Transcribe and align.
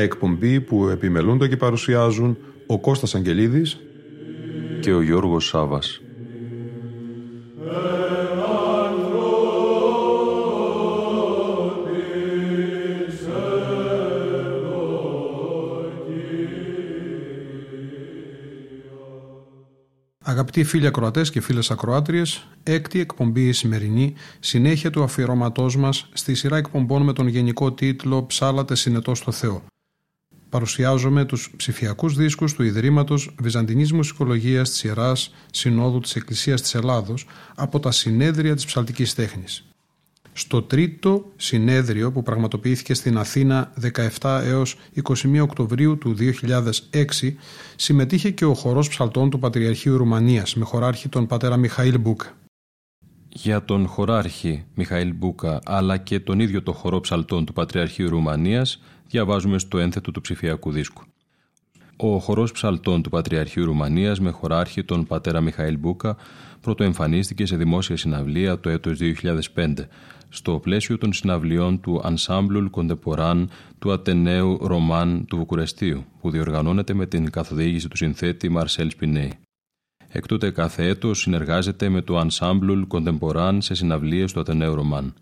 Μια 0.00 0.08
εκπομπή 0.08 0.60
που 0.60 0.88
επιμελούνται 0.88 1.48
και 1.48 1.56
παρουσιάζουν 1.56 2.36
ο 2.66 2.80
Κώστας 2.80 3.14
Αγγελίδης 3.14 3.80
και 4.80 4.92
ο 4.92 5.02
Γιώργος 5.02 5.46
Σάβας. 5.46 6.00
Αγαπητοί 20.24 20.64
φίλοι 20.64 20.86
ακροατές 20.86 21.30
και 21.30 21.40
φίλες 21.40 21.70
ακροάτριες, 21.70 22.48
έκτη 22.62 23.00
εκπομπή 23.00 23.48
η 23.48 23.52
σημερινή, 23.52 24.14
συνέχεια 24.40 24.90
του 24.90 25.02
αφιερώματός 25.02 25.76
μας 25.76 26.08
στη 26.12 26.34
σειρά 26.34 26.56
εκπομπών 26.56 27.02
με 27.02 27.12
τον 27.12 27.26
γενικό 27.26 27.72
τίτλο 27.72 28.26
Ψάλατε 28.26 28.74
συνετός 28.74 29.18
στο 29.18 29.32
Θεό 29.32 29.62
παρουσιάζομαι 30.50 31.24
τους 31.24 31.50
ψηφιακούς 31.56 32.14
δίσκους 32.14 32.54
του 32.54 32.62
Ιδρύματος 32.62 33.34
Βυζαντινής 33.40 33.92
Μουσικολογίας 33.92 34.70
της 34.70 34.84
Ιεράς 34.84 35.34
Συνόδου 35.50 36.00
της 36.00 36.16
Εκκλησίας 36.16 36.60
της 36.60 36.74
Ελλάδος 36.74 37.26
από 37.54 37.80
τα 37.80 37.90
συνέδρια 37.90 38.54
της 38.54 38.64
ψαλτικής 38.64 39.14
τέχνης. 39.14 39.64
Στο 40.32 40.62
τρίτο 40.62 41.32
συνέδριο 41.36 42.12
που 42.12 42.22
πραγματοποιήθηκε 42.22 42.94
στην 42.94 43.18
Αθήνα 43.18 43.72
17 44.20 44.40
έως 44.44 44.76
21 45.02 45.40
Οκτωβρίου 45.40 45.98
του 45.98 46.16
2006 46.90 47.34
συμμετείχε 47.76 48.30
και 48.30 48.44
ο 48.44 48.54
χορός 48.54 48.88
ψαλτών 48.88 49.30
του 49.30 49.38
Πατριαρχείου 49.38 49.96
Ρουμανίας 49.96 50.54
με 50.54 50.64
χωράρχη 50.64 51.08
τον 51.08 51.26
πατέρα 51.26 51.56
Μιχαήλ 51.56 51.98
Μπούκα. 51.98 52.39
Για 53.42 53.64
τον 53.64 53.86
χωράρχη 53.86 54.64
Μιχαήλ 54.74 55.14
Μπούκα 55.14 55.58
αλλά 55.64 55.96
και 55.96 56.20
τον 56.20 56.40
ίδιο 56.40 56.62
το 56.62 56.72
χορό 56.72 57.00
ψαλτών 57.00 57.44
του 57.44 57.52
Πατριαρχείου 57.52 58.08
Ρουμανίας 58.08 58.82
διαβάζουμε 59.06 59.58
στο 59.58 59.78
ένθετο 59.78 60.10
του 60.10 60.20
ψηφιακού 60.20 60.70
δίσκου. 60.70 61.02
Ο 61.96 62.18
χορός 62.18 62.52
ψαλτών 62.52 63.02
του 63.02 63.10
Πατριαρχείου 63.10 63.64
Ρουμανίας 63.64 64.20
με 64.20 64.30
χωράρχη 64.30 64.84
τον 64.84 65.06
πατέρα 65.06 65.40
Μιχαήλ 65.40 65.78
Μπούκα 65.78 66.16
πρωτοεμφανίστηκε 66.60 67.46
σε 67.46 67.56
δημόσια 67.56 67.96
συναυλία 67.96 68.60
το 68.60 68.68
έτος 68.68 68.98
2005 69.54 69.74
στο 70.28 70.58
πλαίσιο 70.58 70.98
των 70.98 71.12
συναυλιών 71.12 71.80
του 71.80 72.02
Ensemble 72.04 72.70
Contemporain 72.70 73.44
του 73.78 73.92
Ατενέου 73.92 74.58
Ρωμάν 74.62 75.24
του 75.28 75.36
Βουκουρεστίου 75.36 76.04
που 76.20 76.30
διοργανώνεται 76.30 76.94
με 76.94 77.06
την 77.06 77.30
καθοδήγηση 77.30 77.88
του 77.88 77.96
συνθέτη 77.96 78.48
Μαρσέλ 78.48 78.90
Σπινέη. 78.90 79.32
Εκ 80.12 80.26
τότε 80.26 80.50
κάθε 80.50 80.86
έτος 80.86 81.20
συνεργάζεται 81.20 81.88
με 81.88 82.02
το 82.02 82.26
Ensemble 82.26 82.86
Contemporain 82.88 83.56
σε 83.58 83.74
συναυλίες 83.74 84.32
του 84.32 84.40
Ατενέου 84.40 84.74
Ρωμάν. 84.74 85.14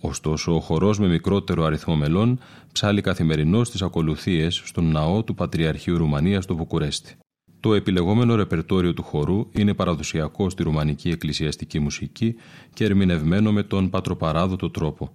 Ωστόσο, 0.00 0.54
ο 0.54 0.60
χορός 0.60 0.98
με 0.98 1.08
μικρότερο 1.08 1.64
αριθμό 1.64 1.96
μελών 1.96 2.38
ψάλει 2.72 3.00
καθημερινώς 3.00 3.70
τις 3.70 3.82
ακολουθίες 3.82 4.62
στον 4.64 4.90
ναό 4.90 5.22
του 5.22 5.34
Πατριαρχείου 5.34 5.96
Ρουμανίας 5.96 6.44
στο 6.44 6.56
Βουκουρέστι. 6.56 7.14
Το 7.60 7.74
επιλεγόμενο 7.74 8.34
ρεπερτόριο 8.34 8.94
του 8.94 9.02
χορού 9.02 9.48
είναι 9.52 9.74
παραδοσιακό 9.74 10.50
στη 10.50 10.62
ρουμανική 10.62 11.10
εκκλησιαστική 11.10 11.78
μουσική 11.78 12.34
και 12.74 12.84
ερμηνευμένο 12.84 13.52
με 13.52 13.62
τον 13.62 13.90
πατροπαράδοτο 13.90 14.70
τρόπο. 14.70 15.14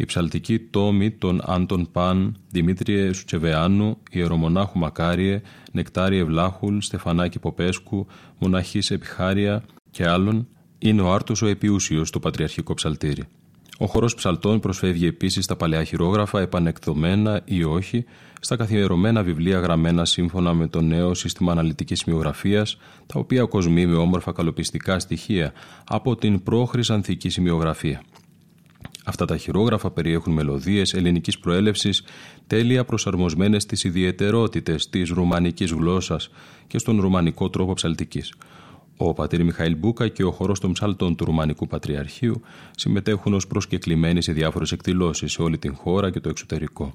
Η 0.00 0.04
ψαλτική 0.04 0.58
τόμη 0.58 1.10
των 1.10 1.40
Άντων 1.44 1.88
Παν, 1.92 2.36
Δημήτριε 2.50 3.12
Σουτσεβεάνου, 3.12 3.98
Ιερομονάχου 4.10 4.78
Μακάριε, 4.78 5.40
Νεκτάριε 5.72 6.24
Βλάχουλ, 6.24 6.78
Στεφανάκη 6.78 7.38
Ποπέσκου, 7.38 8.06
Μοναχής 8.38 8.90
Επιχάρια 8.90 9.62
και 9.90 10.08
άλλων 10.08 10.48
είναι 10.78 11.02
ο 11.02 11.12
άρτος 11.12 11.42
ο 11.42 11.46
επιούσιος 11.46 12.08
στο 12.08 12.20
Πατριαρχικό 12.20 12.74
Ψαλτήρι. 12.74 13.22
Ο 13.78 13.86
χώρο 13.86 14.08
ψαλτών 14.16 14.60
προσφεύγει 14.60 15.06
επίσης 15.06 15.44
στα 15.44 15.56
παλαιά 15.56 15.84
χειρόγραφα, 15.84 16.40
επανεκδομένα 16.40 17.40
ή 17.44 17.64
όχι, 17.64 18.04
στα 18.40 18.56
καθιερωμένα 18.56 19.22
βιβλία 19.22 19.58
γραμμένα 19.58 20.04
σύμφωνα 20.04 20.54
με 20.54 20.66
το 20.66 20.80
νέο 20.80 21.14
σύστημα 21.14 21.52
αναλυτικής 21.52 21.98
σημειογραφίας, 21.98 22.76
τα 23.06 23.18
οποία 23.18 23.44
κοσμεί 23.44 23.86
με 23.86 23.96
όμορφα 23.96 24.32
καλοπιστικά 24.32 24.98
στοιχεία 24.98 25.52
από 25.84 26.16
την 26.16 26.42
προ-χρυσανθική 26.42 27.28
σημειογραφία. 27.28 28.02
Αυτά 29.08 29.24
τα 29.24 29.36
χειρόγραφα 29.36 29.90
περιέχουν 29.90 30.32
μελωδίες 30.32 30.94
ελληνικής 30.94 31.38
προέλευσης, 31.38 32.02
τέλεια 32.46 32.84
προσαρμοσμένες 32.84 33.62
στις 33.62 33.84
ιδιαιτερότητες 33.84 34.88
της 34.90 35.10
ρουμανικής 35.10 35.70
γλώσσας 35.70 36.30
και 36.66 36.78
στον 36.78 37.00
ρουμανικό 37.00 37.50
τρόπο 37.50 37.72
ψαλτικής. 37.72 38.34
Ο 38.96 39.12
πατήρ 39.12 39.44
Μιχαήλ 39.44 39.76
Μπούκα 39.76 40.08
και 40.08 40.24
ο 40.24 40.30
χορός 40.30 40.60
των 40.60 40.72
ψάλτων 40.72 41.16
του 41.16 41.24
Ρουμανικού 41.24 41.66
Πατριαρχείου 41.66 42.40
συμμετέχουν 42.76 43.34
ως 43.34 43.46
προσκεκλημένοι 43.46 44.22
σε 44.22 44.32
διάφορες 44.32 44.72
εκδηλώσεις 44.72 45.32
σε 45.32 45.42
όλη 45.42 45.58
την 45.58 45.74
χώρα 45.74 46.10
και 46.10 46.20
το 46.20 46.28
εξωτερικό. 46.28 46.94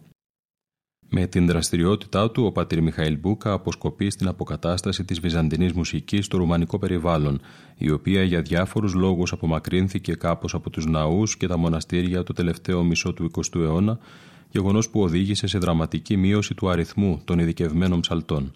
Με 1.15 1.27
την 1.27 1.47
δραστηριότητά 1.47 2.31
του, 2.31 2.43
ο 2.45 2.51
πατήρ 2.51 2.81
Μιχαήλ 2.81 3.17
Μπούκα 3.17 3.51
αποσκοπεί 3.51 4.09
στην 4.09 4.27
αποκατάσταση 4.27 5.03
της 5.05 5.19
βυζαντινής 5.19 5.73
μουσικής 5.73 6.25
στο 6.25 6.37
ρουμανικό 6.37 6.79
περιβάλλον, 6.79 7.41
η 7.77 7.91
οποία 7.91 8.23
για 8.23 8.41
διάφορους 8.41 8.93
λόγους 8.93 9.31
απομακρύνθηκε 9.31 10.13
κάπως 10.13 10.53
από 10.53 10.69
τους 10.69 10.85
ναούς 10.85 11.37
και 11.37 11.47
τα 11.47 11.57
μοναστήρια 11.57 12.23
το 12.23 12.33
τελευταίο 12.33 12.83
μισό 12.83 13.13
του 13.13 13.31
20ου 13.35 13.59
αιώνα, 13.61 13.97
γεγονός 14.49 14.89
που 14.89 15.01
οδήγησε 15.01 15.47
σε 15.47 15.57
δραματική 15.57 16.17
μείωση 16.17 16.53
του 16.53 16.69
αριθμού 16.69 17.21
των 17.25 17.39
ειδικευμένων 17.39 17.99
ψαλτών. 17.99 18.51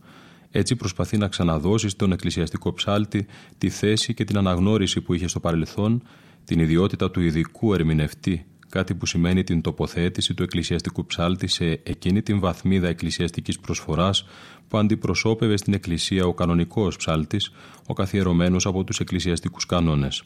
Έτσι 0.51 0.75
προσπαθεί 0.75 1.17
να 1.17 1.27
ξαναδώσει 1.27 1.89
στον 1.89 2.11
εκκλησιαστικό 2.11 2.73
ψάλτη 2.73 3.25
τη 3.57 3.69
θέση 3.69 4.13
και 4.13 4.23
την 4.23 4.37
αναγνώριση 4.37 5.01
που 5.01 5.13
είχε 5.13 5.27
στο 5.27 5.39
παρελθόν, 5.39 6.03
την 6.43 6.59
ιδιότητα 6.59 7.11
του 7.11 7.21
ειδικού 7.21 7.73
ερμηνευτή, 7.73 8.45
κάτι 8.69 8.95
που 8.95 9.05
σημαίνει 9.05 9.43
την 9.43 9.61
τοποθέτηση 9.61 10.33
του 10.33 10.43
εκκλησιαστικού 10.43 11.05
ψάλτη 11.05 11.47
σε 11.47 11.65
εκείνη 11.65 12.21
την 12.21 12.39
βαθμίδα 12.39 12.87
εκκλησιαστικής 12.87 13.59
προσφοράς 13.59 14.25
που 14.67 14.77
αντιπροσώπευε 14.77 15.57
στην 15.57 15.73
εκκλησία 15.73 16.25
ο 16.25 16.33
κανονικός 16.33 16.95
ψάλτης, 16.95 17.51
ο 17.87 17.93
καθιερωμένος 17.93 18.65
από 18.65 18.83
τους 18.83 18.99
εκκλησιαστικούς 18.99 19.65
κανόνες. 19.65 20.23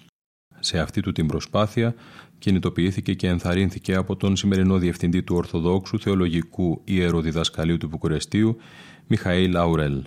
Σε 0.59 0.79
αυτή 0.79 1.01
του 1.01 1.11
την 1.11 1.27
προσπάθεια 1.27 1.95
κινητοποιήθηκε 2.39 3.13
και 3.13 3.27
ενθαρρύνθηκε 3.27 3.95
από 3.95 4.15
τον 4.15 4.35
σημερινό 4.35 4.77
διευθυντή 4.77 5.23
του 5.23 5.35
Ορθοδόξου 5.35 5.99
Θεολογικού 5.99 6.81
Ιεροδιδασκαλίου 6.83 7.77
του 7.77 7.89
Βουκουρεστίου, 7.89 8.57
Μιχαήλ 9.07 9.55
Αουρέλ. 9.57 10.03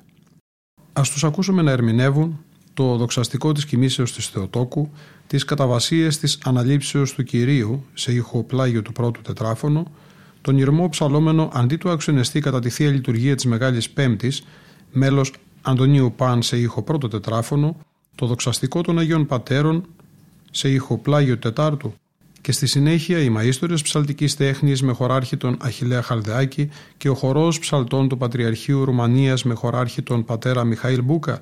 Ας 0.93 1.11
τους 1.11 1.25
ακούσουμε 1.25 1.63
να 1.63 1.71
ερμηνεύουν 1.71 2.45
το 2.75 2.97
δοξαστικό 2.97 3.53
της 3.53 3.65
κοιμήσεως 3.65 4.13
της 4.13 4.29
Θεοτόκου, 4.29 4.91
τις 5.27 5.45
καταβασίες 5.45 6.19
της 6.19 6.39
αναλήψεως 6.45 7.15
του 7.15 7.23
Κυρίου 7.23 7.85
σε 7.95 8.13
ήχο 8.13 8.43
πλάγιο 8.43 8.83
του 8.83 8.93
πρώτου 8.93 9.21
τετράφωνο, 9.21 9.87
τον 10.41 10.59
ηρμό 10.59 10.89
ψαλόμενο 10.89 11.51
αντί 11.53 11.77
του 11.77 11.91
αξιονεστή 11.91 12.41
κατά 12.41 12.61
τη 12.61 12.69
Θεία 12.69 12.91
Λειτουργία 12.91 13.35
της 13.35 13.45
Μεγάλης 13.45 13.91
Πέμπτης, 13.91 14.45
μέλος 14.93 15.33
Αντωνίου 15.63 16.13
Παν 16.17 16.43
σε 16.43 16.59
ήχο 16.59 16.83
πρώτο 16.83 17.09
τετράφωνο, 17.09 17.77
το 18.15 18.27
δοξαστικό 18.27 18.81
των 18.81 18.99
Αγίων 18.99 19.27
Πατέρων 19.27 19.85
σε 20.51 20.69
ήχο 20.69 20.99
πλάγιο 20.99 21.39
τετάρτου 21.39 21.95
και 22.41 22.53
στη 22.53 22.67
συνέχεια 22.67 23.19
οι 23.19 23.35
μαΐστορες 23.37 23.83
ψαλτικής 23.83 24.37
τέχνης 24.37 24.83
με 24.83 24.93
χωράρχη 24.93 25.37
τον 25.37 25.57
Αχιλέα 25.61 26.03
Χαλδεάκη 26.03 26.71
και 26.97 27.09
ο 27.09 27.15
χορός 27.15 27.59
ψαλτών 27.59 28.09
του 28.09 28.17
Πατριαρχείου 28.17 28.85
Ρουμανίας 28.85 29.45
με 29.45 29.55
χωράρχη 29.55 30.03
τον 30.03 30.25
πατέρα 30.25 30.65
Μιχαήλ 30.65 31.03
Μπούκα 31.03 31.41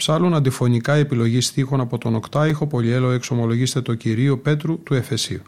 ψάλουν 0.00 0.34
αντιφωνικά 0.34 0.94
επιλογή 0.94 1.40
στίχων 1.40 1.80
από 1.80 1.98
τον 1.98 2.14
οκτάηχο 2.14 2.66
πολυέλο 2.66 3.10
εξομολογήστε 3.10 3.80
το 3.80 3.94
Κυρίο 3.94 4.38
Πέτρου 4.38 4.82
του 4.82 4.94
Εφεσίου. 4.94 5.42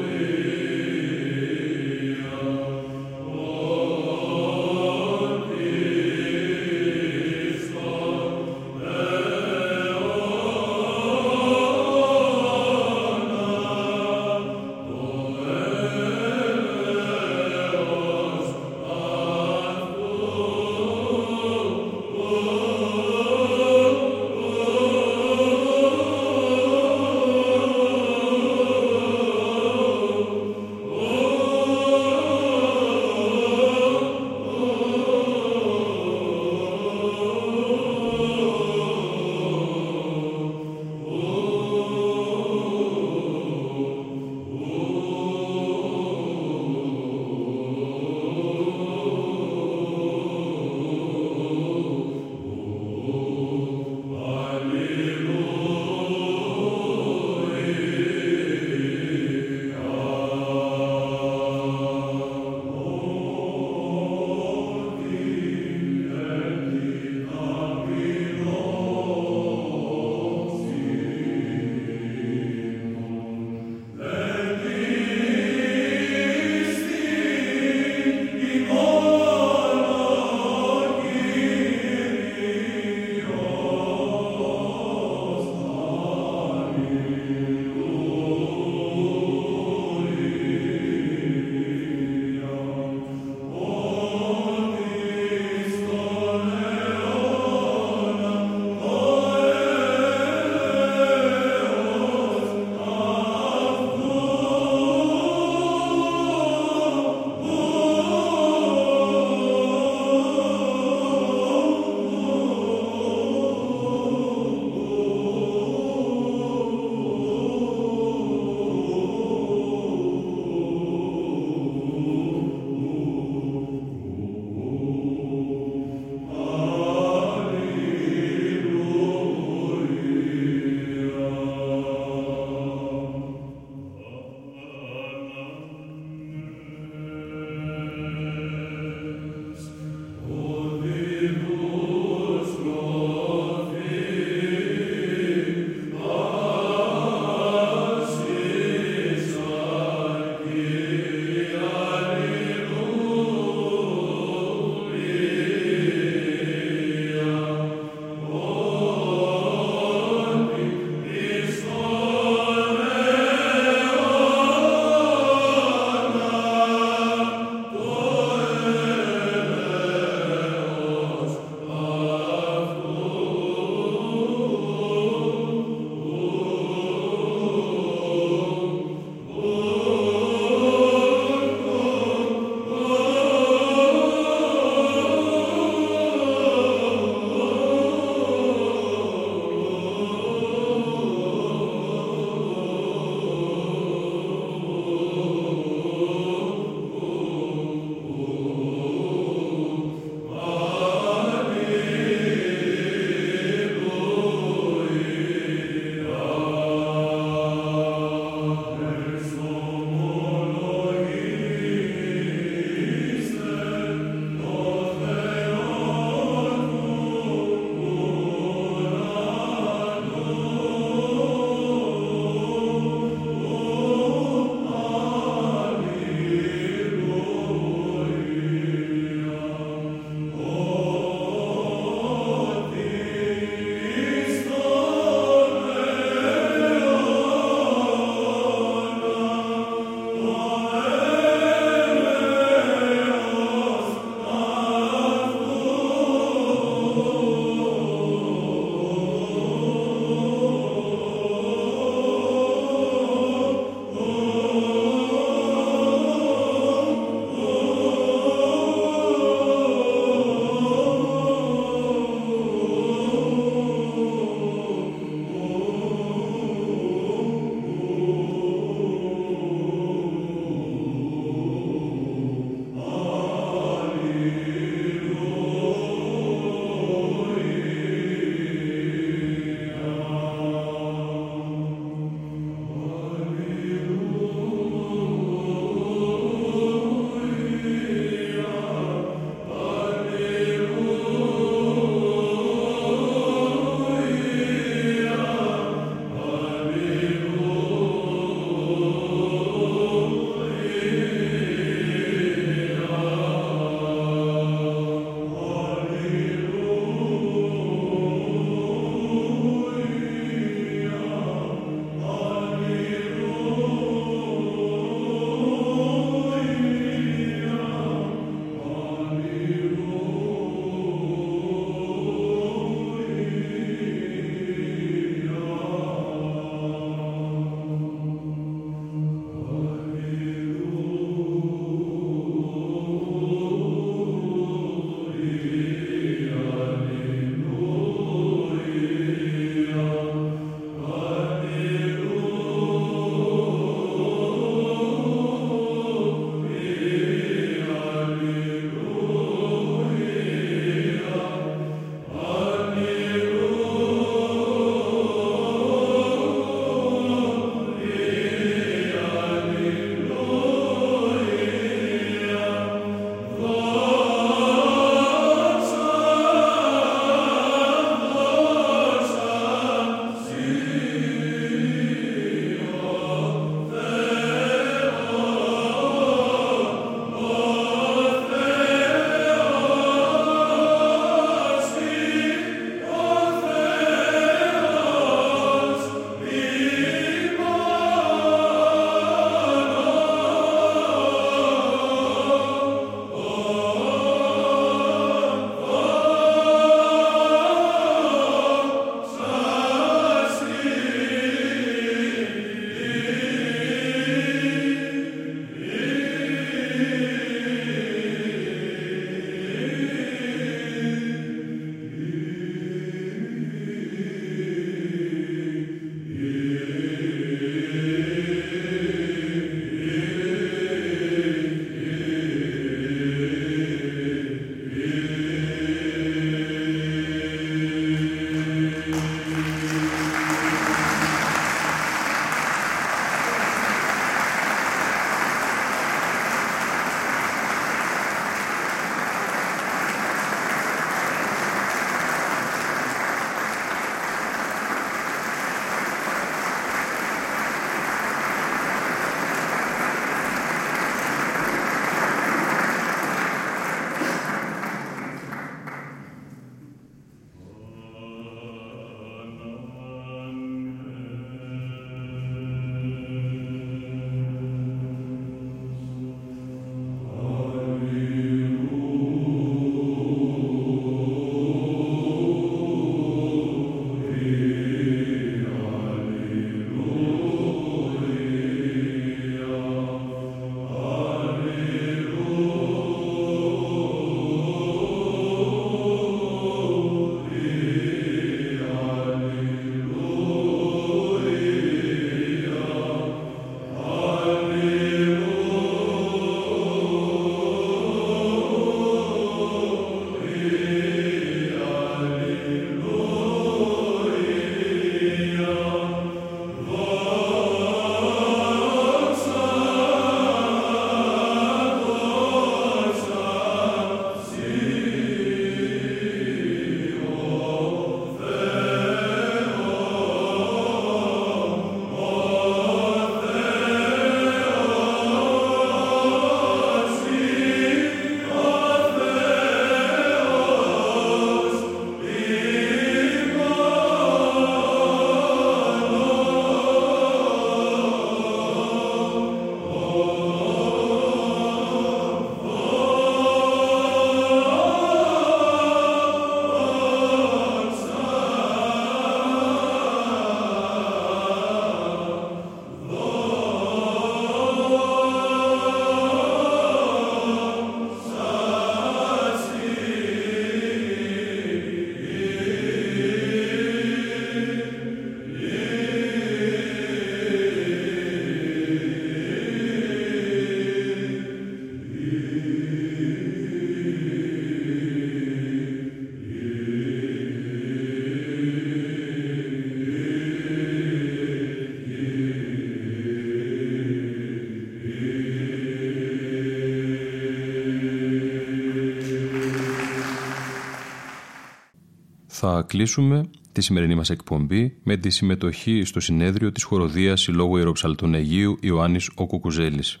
Θα 592.44 592.64
κλείσουμε 592.68 593.30
τη 593.52 593.60
σημερινή 593.60 593.94
μας 593.94 594.10
εκπομπή 594.10 594.76
με 594.82 594.96
τη 594.96 595.10
συμμετοχή 595.10 595.84
στο 595.84 596.00
συνέδριο 596.00 596.52
της 596.52 596.62
χοροδίας 596.62 597.20
Συλλόγου 597.20 597.56
Ιεροψαλτών 597.56 598.14
Αιγείου 598.14 598.58
Ιωάννης 598.60 599.10
ο 599.14 599.26
Κουκουζέλης. 599.26 600.00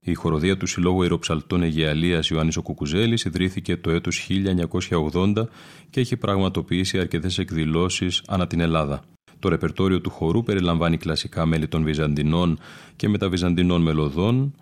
Η 0.00 0.14
χοροδία 0.14 0.56
του 0.56 0.66
Συλλόγου 0.66 1.02
Ιεροψαλτών 1.02 1.62
Αιγιαλίας 1.62 2.28
Ιωάννης 2.28 2.56
ο 2.56 2.62
Κουκουζέλης 2.62 3.24
ιδρύθηκε 3.24 3.76
το 3.76 3.90
έτος 3.90 4.28
1980 4.28 5.48
και 5.90 6.00
έχει 6.00 6.16
πραγματοποιήσει 6.16 6.98
αρκετές 6.98 7.38
εκδηλώσεις 7.38 8.22
ανά 8.26 8.46
την 8.46 8.60
Ελλάδα. 8.60 9.02
Το 9.38 9.48
ρεπερτόριο 9.48 10.00
του 10.00 10.10
χορού 10.10 10.42
περιλαμβάνει 10.42 10.96
κλασικά 10.96 11.46
μέλη 11.46 11.68
των 11.68 11.84
Βυζαντινών 11.84 12.58
και 12.96 13.08
μεταβυζαντινών 13.08 13.82
μελωδών, 13.82 14.54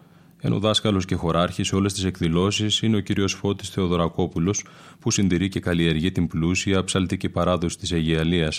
ενώ 0.44 0.58
δάσκαλος 0.58 1.04
και 1.04 1.14
χωράρχης 1.14 1.66
σε 1.66 1.74
όλες 1.74 1.92
τις 1.92 2.04
εκδηλώσεις 2.04 2.82
είναι 2.82 2.96
ο 2.96 3.00
κύριος 3.00 3.32
Φώτης 3.32 3.68
Θεοδωρακόπουλος, 3.68 4.64
που 4.98 5.10
συντηρεί 5.10 5.48
και 5.48 5.60
καλλιεργεί 5.60 6.12
την 6.12 6.26
πλούσια 6.26 6.84
ψαλτική 6.84 7.28
παράδοση 7.28 7.78
της 7.78 7.92
Αιγιαλία, 7.92 8.52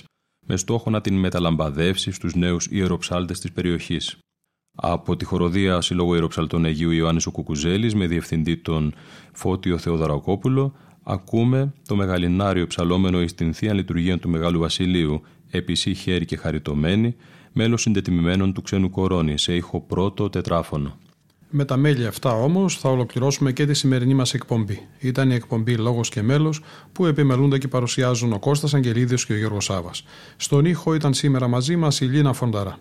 με 0.45 0.57
στόχο 0.57 0.89
να 0.89 1.01
την 1.01 1.15
μεταλαμπαδεύσει 1.19 2.11
στους 2.11 2.35
νέους 2.35 2.67
ιεροψάλτες 2.71 3.39
της 3.39 3.51
περιοχής. 3.51 4.17
Από 4.75 5.15
τη 5.15 5.25
χοροδία 5.25 5.81
Συλλόγου 5.81 6.13
Ιεροψαλτών 6.13 6.65
Αιγίου 6.65 6.91
Ιωάννης 6.91 7.25
ο 7.25 7.31
Κουκουζέλης, 7.31 7.95
με 7.95 8.07
διευθυντή 8.07 8.57
τον 8.57 8.93
Φώτιο 9.33 9.77
Θεοδωρακόπουλο, 9.77 10.73
ακούμε 11.03 11.73
το 11.87 11.95
μεγαλινάριο 11.95 12.67
ψαλόμενο 12.67 13.21
εις 13.21 13.35
την 13.35 13.53
θεία 13.53 13.73
λειτουργία 13.73 14.19
του 14.19 14.29
Μεγάλου 14.29 14.59
Βασιλείου, 14.59 15.21
επισή 15.51 15.93
χέρι 15.93 16.25
και 16.25 16.37
χαριτωμένη, 16.37 17.15
μέλος 17.53 17.81
συντετιμημένων 17.81 18.53
του 18.53 18.61
ξένου 18.61 18.89
κορώνη, 18.89 19.37
σε 19.37 19.55
ήχο 19.55 19.81
πρώτο 19.81 20.29
τετράφωνο. 20.29 20.97
Με 21.55 21.65
τα 21.65 21.77
μέλη 21.77 22.05
αυτά 22.05 22.31
όμως 22.31 22.77
θα 22.77 22.89
ολοκληρώσουμε 22.89 23.51
και 23.51 23.65
τη 23.65 23.73
σημερινή 23.73 24.13
μας 24.13 24.33
εκπομπή. 24.33 24.87
Ήταν 24.99 25.31
η 25.31 25.33
εκπομπή 25.33 25.75
Λόγος 25.75 26.09
και 26.09 26.21
Μέλος 26.21 26.61
που 26.91 27.05
επιμελούνται 27.05 27.57
και 27.57 27.67
παρουσιάζουν 27.67 28.33
ο 28.33 28.39
Κώστας 28.39 28.73
Αγγελίδης 28.73 29.25
και 29.25 29.33
ο 29.33 29.37
Γιώργος 29.37 29.63
Σάβα. 29.63 29.91
Στον 30.35 30.65
ήχο 30.65 30.93
ήταν 30.93 31.13
σήμερα 31.13 31.47
μαζί 31.47 31.75
μας 31.75 32.01
η 32.01 32.05
Λίνα 32.05 32.33
Φονταρά. 32.33 32.77